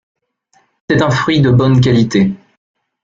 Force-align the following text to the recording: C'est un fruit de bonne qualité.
C'est 0.89 1.03
un 1.03 1.11
fruit 1.11 1.41
de 1.41 1.51
bonne 1.51 1.79
qualité. 1.79 2.31